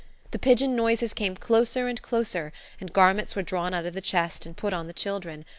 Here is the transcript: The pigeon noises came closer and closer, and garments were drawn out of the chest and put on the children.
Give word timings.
The 0.31 0.39
pigeon 0.39 0.75
noises 0.75 1.13
came 1.13 1.35
closer 1.35 1.87
and 1.87 2.01
closer, 2.01 2.51
and 2.79 2.91
garments 2.91 3.35
were 3.35 3.43
drawn 3.43 3.71
out 3.75 3.85
of 3.85 3.93
the 3.93 4.01
chest 4.01 4.47
and 4.47 4.57
put 4.57 4.73
on 4.73 4.87
the 4.87 4.93
children. 4.93 5.45